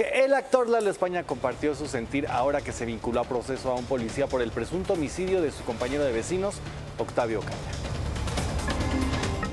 el 0.00 0.34
actor 0.34 0.68
Lalo 0.68 0.90
España 0.90 1.24
compartió 1.24 1.74
su 1.74 1.86
sentir 1.86 2.26
ahora 2.26 2.60
que 2.60 2.72
se 2.72 2.86
vinculó 2.86 3.20
a 3.20 3.24
proceso 3.24 3.70
a 3.70 3.74
un 3.74 3.84
policía 3.84 4.26
por 4.26 4.42
el 4.42 4.50
presunto 4.50 4.94
homicidio 4.94 5.42
de 5.42 5.50
su 5.50 5.64
compañero 5.64 6.04
de 6.04 6.12
vecinos, 6.12 6.56
Octavio 6.98 7.40
Caña. 7.40 7.56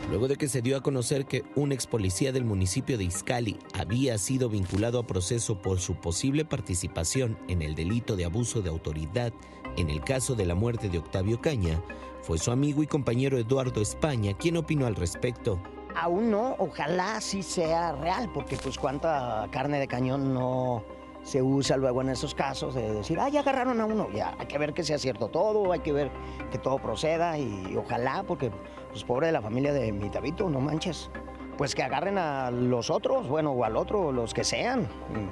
Luego 0.09 0.27
de 0.27 0.37
que 0.37 0.47
se 0.47 0.61
dio 0.61 0.77
a 0.77 0.81
conocer 0.81 1.25
que 1.25 1.43
un 1.55 1.71
ex 1.73 1.85
policía 1.85 2.31
del 2.31 2.45
municipio 2.45 2.97
de 2.97 3.03
Izcali 3.03 3.59
había 3.73 4.17
sido 4.17 4.49
vinculado 4.49 4.99
a 4.99 5.07
proceso 5.07 5.61
por 5.61 5.79
su 5.79 5.95
posible 5.95 6.45
participación 6.45 7.37
en 7.49 7.61
el 7.61 7.75
delito 7.75 8.15
de 8.15 8.25
abuso 8.25 8.61
de 8.61 8.69
autoridad 8.69 9.33
en 9.77 9.89
el 9.89 10.01
caso 10.01 10.35
de 10.35 10.45
la 10.45 10.55
muerte 10.55 10.89
de 10.89 10.97
Octavio 10.97 11.39
Caña, 11.39 11.81
fue 12.23 12.37
su 12.39 12.51
amigo 12.51 12.83
y 12.83 12.87
compañero 12.87 13.37
Eduardo 13.37 13.81
España 13.81 14.35
quien 14.35 14.57
opinó 14.57 14.87
al 14.87 14.95
respecto. 14.95 15.61
Aún 15.99 16.29
no, 16.29 16.55
ojalá 16.59 17.19
sí 17.21 17.41
sea 17.41 17.93
real, 17.93 18.29
porque 18.31 18.55
pues 18.55 18.77
cuánta 18.77 19.47
carne 19.49 19.79
de 19.79 19.87
cañón 19.87 20.31
no 20.31 20.83
se 21.23 21.41
usa 21.41 21.75
luego 21.75 22.01
en 22.01 22.09
esos 22.09 22.35
casos 22.35 22.75
de 22.75 22.93
decir, 22.93 23.19
ah, 23.19 23.29
ya 23.29 23.39
agarraron 23.39 23.81
a 23.81 23.85
uno, 23.85 24.07
ya 24.13 24.35
hay 24.37 24.45
que 24.45 24.59
ver 24.59 24.75
que 24.75 24.83
sea 24.83 24.99
cierto 24.99 25.27
todo, 25.29 25.71
hay 25.71 25.79
que 25.79 25.91
ver 25.91 26.11
que 26.51 26.59
todo 26.59 26.77
proceda 26.77 27.39
y 27.39 27.75
ojalá, 27.75 28.23
porque 28.23 28.51
pues 28.91 29.03
pobre 29.03 29.27
de 29.27 29.33
la 29.33 29.41
familia 29.41 29.73
de 29.73 29.91
mi 29.91 30.09
tabito, 30.11 30.47
no 30.49 30.61
manches. 30.61 31.09
Pues 31.57 31.73
que 31.73 31.81
agarren 31.81 32.19
a 32.19 32.51
los 32.51 32.91
otros, 32.91 33.27
bueno, 33.27 33.51
o 33.51 33.63
al 33.63 33.75
otro, 33.75 34.11
los 34.11 34.35
que 34.35 34.43
sean, 34.43 34.87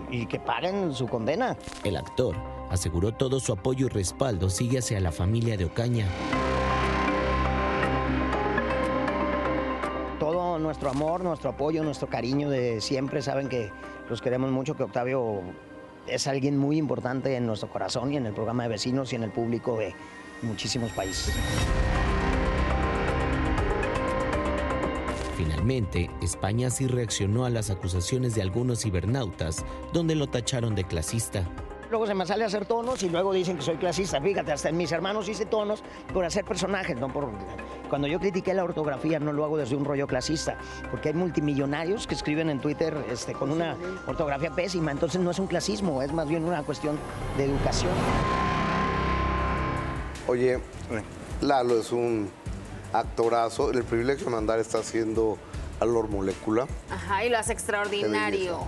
y 0.09 0.25
que 0.25 0.39
paguen 0.39 0.91
su 0.91 1.07
condena. 1.07 1.55
El 1.83 1.95
actor 1.95 2.35
aseguró 2.71 3.11
todo 3.11 3.39
su 3.39 3.53
apoyo 3.53 3.85
y 3.85 3.89
respaldo 3.89 4.49
sigue 4.49 4.79
hacia 4.79 4.99
la 4.99 5.11
familia 5.11 5.55
de 5.55 5.65
Ocaña. 5.65 6.07
Nuestro 10.65 10.89
amor, 10.89 11.23
nuestro 11.23 11.51
apoyo, 11.51 11.83
nuestro 11.83 12.09
cariño 12.09 12.49
de 12.49 12.81
siempre, 12.81 13.21
saben 13.21 13.47
que 13.47 13.71
los 14.09 14.21
queremos 14.21 14.51
mucho, 14.51 14.75
que 14.75 14.83
Octavio 14.83 15.41
es 16.07 16.27
alguien 16.27 16.57
muy 16.57 16.77
importante 16.77 17.35
en 17.35 17.45
nuestro 17.45 17.69
corazón 17.69 18.11
y 18.11 18.17
en 18.17 18.25
el 18.25 18.33
programa 18.33 18.63
de 18.63 18.69
vecinos 18.69 19.13
y 19.13 19.15
en 19.15 19.23
el 19.23 19.31
público 19.31 19.77
de 19.77 19.93
muchísimos 20.41 20.91
países. 20.91 21.35
Finalmente, 25.37 26.09
España 26.21 26.69
sí 26.69 26.87
reaccionó 26.87 27.45
a 27.45 27.49
las 27.49 27.69
acusaciones 27.69 28.33
de 28.33 28.41
algunos 28.41 28.81
cibernautas, 28.81 29.65
donde 29.93 30.15
lo 30.15 30.27
tacharon 30.27 30.73
de 30.73 30.85
clasista. 30.85 31.47
Luego 31.89 32.07
se 32.07 32.15
me 32.15 32.25
sale 32.25 32.43
a 32.43 32.47
hacer 32.47 32.65
tonos 32.65 33.03
y 33.03 33.09
luego 33.09 33.31
dicen 33.31 33.57
que 33.57 33.61
soy 33.61 33.75
clasista. 33.75 34.19
Fíjate, 34.19 34.51
hasta 34.51 34.69
en 34.69 34.77
mis 34.77 34.91
hermanos 34.91 35.29
hice 35.29 35.45
tonos 35.45 35.83
por 36.13 36.25
hacer 36.25 36.43
personajes, 36.43 36.97
no 36.97 37.11
por... 37.11 37.29
Cuando 37.89 38.07
yo 38.07 38.19
critiqué 38.19 38.53
la 38.53 38.63
ortografía 38.63 39.19
no 39.19 39.31
lo 39.31 39.45
hago 39.45 39.57
desde 39.57 39.75
un 39.75 39.85
rollo 39.85 40.07
clasista, 40.07 40.57
porque 40.91 41.09
hay 41.09 41.15
multimillonarios 41.15 42.07
que 42.07 42.15
escriben 42.15 42.49
en 42.49 42.59
Twitter 42.59 42.97
este, 43.09 43.33
con 43.33 43.51
una 43.51 43.75
ortografía 44.07 44.51
pésima, 44.51 44.91
entonces 44.91 45.21
no 45.21 45.31
es 45.31 45.39
un 45.39 45.47
clasismo, 45.47 46.01
es 46.01 46.11
más 46.11 46.27
bien 46.27 46.43
una 46.43 46.63
cuestión 46.63 46.97
de 47.37 47.45
educación. 47.45 47.91
Oye, 50.27 50.59
Lalo 51.41 51.79
es 51.79 51.91
un 51.91 52.29
actorazo. 52.93 53.71
El 53.71 53.83
privilegio 53.83 54.25
de 54.25 54.31
mandar 54.31 54.59
está 54.59 54.79
haciendo 54.79 55.37
a 55.79 55.85
Lord 55.85 56.09
Molecula. 56.09 56.65
Ajá, 56.89 57.23
y 57.25 57.29
lo 57.29 57.37
hace 57.37 57.53
extraordinario. 57.53 58.59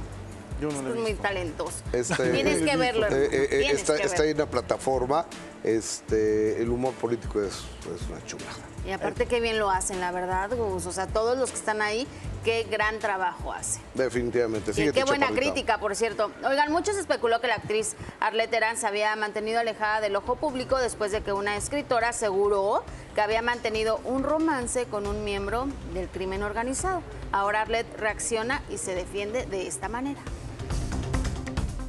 Yo 0.62 0.70
no 0.72 0.90
es 0.90 0.96
muy 1.00 1.14
talentoso. 1.14 1.84
Este, 1.94 2.32
Tienes 2.32 2.62
que 2.64 2.78
verlo. 2.78 3.08
eh, 3.08 3.30
eh, 3.32 3.48
eh, 3.52 3.60
Tienes 3.60 3.78
está, 3.82 3.96
que 3.96 4.04
está 4.04 4.24
verlo. 4.24 4.32
en 4.32 4.38
la 4.40 4.46
plataforma. 4.48 5.26
Este, 5.64 6.62
el 6.62 6.70
humor 6.70 6.94
político 6.94 7.42
es, 7.42 7.64
es 7.94 8.10
una 8.10 8.24
chulada. 8.26 8.54
Y 8.86 8.92
aparte 8.92 9.26
qué 9.26 9.42
bien 9.42 9.60
lo 9.60 9.70
hacen, 9.70 10.00
la 10.00 10.12
verdad, 10.12 10.50
Gus. 10.56 10.86
O 10.86 10.92
sea, 10.92 11.08
todos 11.08 11.38
los 11.38 11.52
que 11.52 11.58
están 11.58 11.82
ahí, 11.82 12.08
qué 12.46 12.64
gran 12.72 13.00
trabajo 13.00 13.52
hacen. 13.52 13.82
Definitivamente. 13.96 14.72
Y 14.72 14.74
Síguete, 14.74 15.00
qué 15.00 15.04
buena 15.04 15.28
chaparrita. 15.28 15.52
crítica, 15.54 15.80
por 15.80 15.96
cierto. 15.96 16.32
Oigan, 16.48 16.72
muchos 16.72 16.96
especuló 16.96 17.42
que 17.42 17.48
la 17.48 17.56
actriz 17.56 17.96
Arlette 18.22 18.52
Terán 18.52 18.78
se 18.78 18.88
había 18.88 19.14
mantenido 19.18 19.60
alejada 19.60 20.00
del 20.00 20.16
ojo 20.16 20.38
público 20.38 20.78
después 20.78 21.12
de 21.12 21.22
que 21.22 21.34
una 21.34 21.58
escritora 21.58 22.10
aseguró 22.10 22.84
que 23.14 23.20
había 23.20 23.42
mantenido 23.42 24.00
un 24.06 24.24
romance 24.24 24.86
con 24.86 25.06
un 25.06 25.26
miembro 25.26 25.68
del 25.94 26.08
crimen 26.08 26.44
organizado. 26.44 27.02
Ahora 27.34 27.62
Arlette 27.64 27.98
reacciona 27.98 28.62
y 28.70 28.78
se 28.78 28.96
defiende 28.96 29.46
de 29.48 29.68
esta 29.68 29.90
manera. 29.90 30.22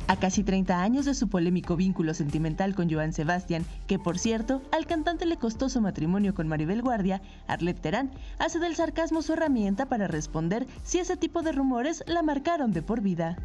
A 0.08 0.16
casi 0.16 0.42
30 0.42 0.80
años 0.80 1.04
de 1.04 1.12
su 1.12 1.28
polémico 1.28 1.76
vínculo 1.76 2.14
sentimental 2.14 2.74
con 2.74 2.90
Joan 2.90 3.12
Sebastián, 3.12 3.66
que 3.86 3.98
por 3.98 4.18
cierto, 4.18 4.62
al 4.72 4.86
cantante 4.86 5.26
le 5.26 5.36
costó 5.36 5.68
su 5.68 5.82
matrimonio 5.82 6.34
con 6.34 6.48
Maribel 6.48 6.80
Guardia, 6.80 7.20
Arlette 7.46 7.82
Terán 7.82 8.10
hace 8.38 8.58
del 8.58 8.74
sarcasmo 8.74 9.20
su 9.20 9.34
herramienta 9.34 9.84
para 9.84 10.08
responder 10.08 10.66
si 10.82 10.98
ese 10.98 11.18
tipo 11.18 11.42
de 11.42 11.52
rumores 11.52 12.02
la 12.06 12.22
marcaron 12.22 12.72
de 12.72 12.80
por 12.80 13.02
vida. 13.02 13.36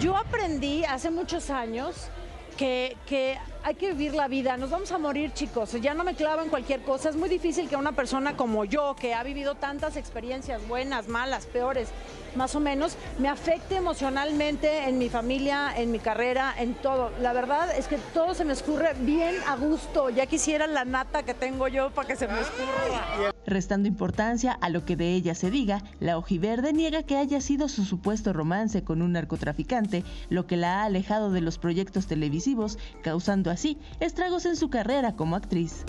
Yo 0.00 0.16
aprendí 0.16 0.82
hace 0.82 1.12
muchos 1.12 1.48
años 1.48 2.08
que, 2.56 2.96
que 3.06 3.38
hay 3.62 3.74
que 3.74 3.92
vivir 3.92 4.14
la 4.14 4.28
vida, 4.28 4.56
nos 4.56 4.70
vamos 4.70 4.90
a 4.92 4.98
morir 4.98 5.32
chicos, 5.32 5.72
ya 5.80 5.94
no 5.94 6.04
me 6.04 6.14
clavo 6.14 6.42
en 6.42 6.48
cualquier 6.48 6.82
cosa, 6.82 7.08
es 7.08 7.16
muy 7.16 7.28
difícil 7.28 7.68
que 7.68 7.76
una 7.76 7.92
persona 7.92 8.36
como 8.36 8.64
yo, 8.64 8.96
que 8.98 9.14
ha 9.14 9.22
vivido 9.22 9.54
tantas 9.54 9.96
experiencias 9.96 10.66
buenas, 10.66 11.08
malas, 11.08 11.46
peores, 11.46 11.88
más 12.34 12.54
o 12.54 12.60
menos, 12.60 12.96
me 13.18 13.28
afecte 13.28 13.76
emocionalmente 13.76 14.88
en 14.88 14.98
mi 14.98 15.08
familia, 15.08 15.72
en 15.76 15.90
mi 15.90 15.98
carrera, 15.98 16.54
en 16.56 16.74
todo. 16.74 17.10
La 17.20 17.32
verdad 17.32 17.76
es 17.76 17.88
que 17.88 17.98
todo 18.14 18.34
se 18.34 18.44
me 18.44 18.52
escurre 18.52 18.94
bien 19.00 19.36
a 19.46 19.56
gusto, 19.56 20.10
ya 20.10 20.26
quisiera 20.26 20.66
la 20.66 20.84
nata 20.84 21.22
que 21.22 21.34
tengo 21.34 21.68
yo 21.68 21.90
para 21.90 22.08
que 22.08 22.16
se 22.16 22.28
me 22.28 22.40
escurra. 22.40 23.29
Restando 23.50 23.88
importancia 23.88 24.52
a 24.52 24.68
lo 24.68 24.84
que 24.84 24.94
de 24.94 25.12
ella 25.12 25.34
se 25.34 25.50
diga, 25.50 25.82
la 25.98 26.16
ojiverde 26.16 26.72
niega 26.72 27.02
que 27.02 27.16
haya 27.16 27.40
sido 27.40 27.68
su 27.68 27.84
supuesto 27.84 28.32
romance 28.32 28.84
con 28.84 29.02
un 29.02 29.10
narcotraficante, 29.14 30.04
lo 30.28 30.46
que 30.46 30.56
la 30.56 30.80
ha 30.80 30.84
alejado 30.84 31.32
de 31.32 31.40
los 31.40 31.58
proyectos 31.58 32.06
televisivos, 32.06 32.78
causando 33.02 33.50
así 33.50 33.76
estragos 33.98 34.46
en 34.46 34.54
su 34.54 34.70
carrera 34.70 35.16
como 35.16 35.34
actriz. 35.34 35.84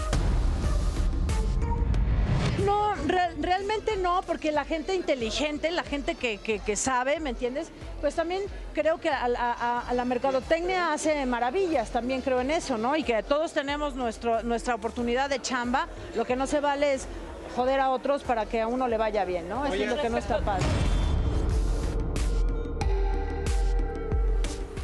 No, 2.66 2.96
re- 3.08 3.36
realmente 3.40 3.96
no, 3.98 4.22
porque 4.26 4.52
la 4.52 4.66
gente 4.66 4.96
inteligente, 4.96 5.70
la 5.70 5.84
gente 5.84 6.16
que, 6.16 6.40
que- 6.40 6.76
sabe, 6.76 7.20
¿me 7.20 7.30
entiendes? 7.30 7.70
Pues 8.02 8.16
también 8.16 8.42
creo 8.74 9.00
que 9.00 9.10
a, 9.10 9.28
la- 9.28 9.52
a- 9.52 9.82
a 9.88 9.94
la 9.94 10.04
mercadotecnia 10.06 10.94
hace 10.94 11.28
maravillas, 11.28 11.92
también 11.92 12.22
creo 12.22 12.42
en 12.42 12.50
eso, 12.50 12.80
¿no? 12.80 12.96
Y 12.96 13.04
que 13.04 13.22
todos 13.22 13.54
tenemos 13.54 13.94
nuestro, 13.96 14.42
nuestra 14.42 14.74
oportunidad 14.74 15.30
de 15.30 15.40
chamba, 15.44 15.88
lo 16.16 16.26
que 16.26 16.36
no 16.36 16.48
se 16.48 16.60
vale 16.60 16.96
es 16.96 17.06
joder 17.56 17.80
a 17.80 17.90
otros 17.90 18.24
para 18.24 18.46
que 18.46 18.62
a 18.62 18.68
uno 18.68 18.88
le 18.88 18.98
vaya 18.98 19.26
bien, 19.26 19.48
¿no? 19.50 19.66
Eso 19.66 19.76
es 19.76 19.90
lo 19.90 20.02
que 20.02 20.10
no 20.10 20.18
está 20.18 20.40
padre. 20.40 20.66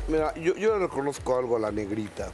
Mira, 0.07 0.33
yo, 0.35 0.55
yo 0.55 0.77
le 0.77 0.87
reconozco 0.87 1.37
algo 1.37 1.57
a 1.57 1.59
la 1.59 1.71
negrita. 1.71 2.29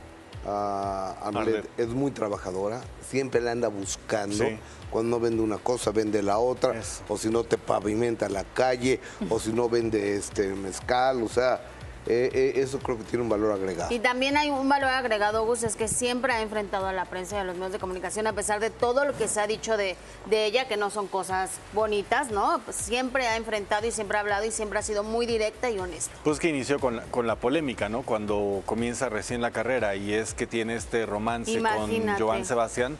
A. 0.46 1.16
Arlette. 1.24 1.70
es 1.78 1.88
muy 1.88 2.12
trabajadora, 2.12 2.82
siempre 3.08 3.40
la 3.40 3.52
anda 3.52 3.70
buscando. 3.70 4.36
Sí. 4.36 4.60
Cuando 4.92 5.18
no 5.18 5.24
vende 5.24 5.42
una 5.42 5.58
cosa, 5.58 5.92
vende 5.92 6.22
la 6.22 6.38
otra. 6.38 6.78
Eso. 6.78 7.02
O 7.08 7.18
si 7.18 7.30
no, 7.30 7.44
te 7.44 7.58
pavimenta 7.58 8.30
la 8.30 8.44
calle. 8.44 9.00
o 9.30 9.40
si 9.40 9.54
no, 9.54 9.70
vende 9.70 10.18
este 10.18 10.50
mezcal. 10.50 11.24
O 11.24 11.30
sea, 11.30 11.62
eh, 12.06 12.30
eh, 12.34 12.54
eso 12.58 12.80
creo 12.80 12.98
que 12.98 13.04
tiene 13.04 13.24
un 13.24 13.30
valor 13.30 13.52
agregado. 13.54 13.94
Y 13.94 14.00
también 14.00 14.38
hay 14.38 14.50
un 14.50 14.68
valor 14.68 14.90
agregado, 14.90 15.46
Gus, 15.46 15.64
es 15.64 15.76
que 15.76 15.88
siempre 15.88 16.34
ha 16.34 16.42
enfrentado 16.42 16.88
a 16.88 16.94
la 16.94 17.06
prensa 17.06 17.38
y 17.38 17.40
a 17.40 17.44
los 17.44 17.56
medios 17.56 17.72
de 17.72 17.80
comunicación, 17.80 18.28
a 18.28 18.34
pesar 18.34 18.60
de 18.60 18.70
todo 18.70 19.06
lo 19.06 19.16
que 19.18 19.28
se 19.28 19.40
ha 19.40 19.48
dicho 19.48 19.78
de, 19.78 19.96
de 20.26 20.46
ella, 20.46 20.68
que 20.68 20.78
no 20.78 20.90
son 20.90 21.08
cosas 21.08 21.52
bonitas, 21.74 22.32
¿no? 22.32 22.60
Pues 22.66 22.76
siempre 22.78 23.28
ha 23.28 23.38
enfrentado 23.38 23.88
y 23.88 23.92
siempre 23.92 24.18
ha 24.18 24.22
hablado 24.22 24.46
y 24.46 24.52
siempre 24.52 24.80
ha 24.80 24.84
sido 24.84 25.04
muy 25.04 25.26
directa 25.26 25.70
y 25.70 25.80
honesta. 25.80 26.12
Pues 26.24 26.40
que 26.40 26.50
inició 26.50 26.80
con 26.80 26.98
la, 26.98 27.04
con 27.04 27.28
la 27.28 27.36
polémica, 27.36 27.90
¿no? 27.90 28.02
Cuando 28.02 28.64
comienza 28.66 29.10
recién 29.10 29.42
la 29.42 29.52
carrera 29.52 29.96
y 29.96 30.14
es 30.14 30.34
que 30.34 30.48
tiene 30.48 30.76
este 30.76 31.06
romance 31.06 31.52
Imagínate. 31.52 32.20
con 32.20 32.28
Joan 32.28 32.46
Sebastián 32.46 32.98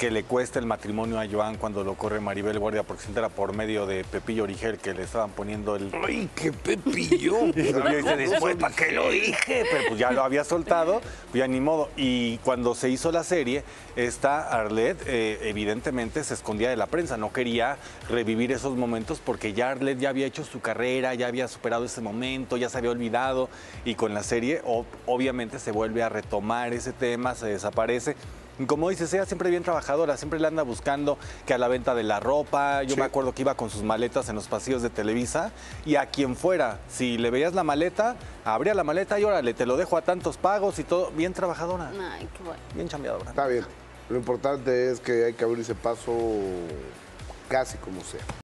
que 0.00 0.10
le 0.10 0.24
cuesta 0.24 0.58
el 0.58 0.64
matrimonio 0.64 1.20
a 1.20 1.28
Joan 1.30 1.58
cuando 1.58 1.84
lo 1.84 1.92
corre 1.92 2.20
Maribel 2.20 2.58
Guardia 2.58 2.84
porque 2.84 3.02
se 3.02 3.08
entera 3.08 3.28
por 3.28 3.54
medio 3.54 3.84
de 3.84 4.02
Pepillo 4.02 4.44
Origel 4.44 4.78
que 4.78 4.94
le 4.94 5.02
estaban 5.02 5.28
poniendo 5.28 5.76
el... 5.76 5.92
¡Ay, 6.08 6.26
qué 6.34 6.52
pepillo! 6.52 7.36
Dice, 7.54 8.16
después, 8.16 8.56
¿para 8.56 8.74
qué 8.74 8.92
lo 8.92 9.10
dije? 9.10 9.66
Pero 9.70 9.88
pues 9.88 10.00
ya 10.00 10.10
lo 10.10 10.24
había 10.24 10.42
soltado, 10.42 11.02
pues 11.30 11.40
ya 11.40 11.46
ni 11.46 11.60
modo. 11.60 11.90
Y 11.98 12.38
cuando 12.38 12.74
se 12.74 12.88
hizo 12.88 13.12
la 13.12 13.24
serie, 13.24 13.62
esta 13.94 14.48
Arlette 14.48 15.02
eh, 15.06 15.38
evidentemente 15.42 16.24
se 16.24 16.32
escondía 16.32 16.70
de 16.70 16.76
la 16.76 16.86
prensa, 16.86 17.18
no 17.18 17.30
quería 17.34 17.76
revivir 18.08 18.52
esos 18.52 18.78
momentos 18.78 19.20
porque 19.22 19.52
ya 19.52 19.68
Arlette 19.68 20.00
ya 20.00 20.08
había 20.08 20.24
hecho 20.24 20.44
su 20.44 20.62
carrera, 20.62 21.12
ya 21.12 21.26
había 21.26 21.46
superado 21.46 21.84
ese 21.84 22.00
momento, 22.00 22.56
ya 22.56 22.70
se 22.70 22.78
había 22.78 22.90
olvidado 22.90 23.50
y 23.84 23.96
con 23.96 24.14
la 24.14 24.22
serie 24.22 24.62
obviamente 25.04 25.58
se 25.58 25.72
vuelve 25.72 26.02
a 26.02 26.08
retomar 26.08 26.72
ese 26.72 26.94
tema, 26.94 27.34
se 27.34 27.48
desaparece. 27.48 28.16
Como 28.66 28.90
dices, 28.90 29.12
ella 29.14 29.26
siempre 29.26 29.50
bien 29.50 29.62
trabajadora, 29.62 30.16
siempre 30.16 30.38
le 30.38 30.46
anda 30.46 30.62
buscando 30.62 31.18
que 31.46 31.54
a 31.54 31.58
la 31.58 31.68
venta 31.68 31.94
de 31.94 32.02
la 32.02 32.20
ropa, 32.20 32.82
yo 32.82 32.94
Sí. 32.94 33.00
me 33.00 33.06
acuerdo 33.06 33.32
que 33.34 33.42
iba 33.42 33.54
con 33.54 33.70
sus 33.70 33.82
maletas 33.82 34.28
en 34.28 34.34
los 34.34 34.48
pasillos 34.48 34.82
de 34.82 34.90
Televisa 34.90 35.52
y 35.86 35.96
a 35.96 36.06
quien 36.06 36.36
fuera, 36.36 36.78
si 36.88 37.16
le 37.18 37.30
veías 37.30 37.54
la 37.54 37.64
maleta, 37.64 38.16
abría 38.44 38.74
la 38.74 38.84
maleta 38.84 39.18
y 39.18 39.24
órale, 39.24 39.54
te 39.54 39.66
lo 39.66 39.76
dejo 39.76 39.96
a 39.96 40.02
tantos 40.02 40.36
pagos 40.36 40.78
y 40.78 40.84
todo, 40.84 41.10
bien 41.12 41.32
trabajadora, 41.32 41.90
Ay, 42.12 42.28
qué 42.36 42.42
bueno. 42.44 42.60
bien 42.74 42.88
chambeadora. 42.88 43.30
Está 43.30 43.46
bien. 43.46 43.64
Lo 44.08 44.16
importante 44.16 44.90
es 44.90 45.00
que 45.00 45.24
hay 45.26 45.32
que 45.34 45.44
abrirse 45.44 45.74
paso 45.74 46.12
casi 47.48 47.78
como 47.78 48.00
sea. 48.02 48.20